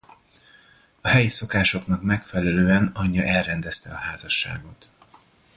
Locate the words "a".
1.01-1.07, 3.91-3.95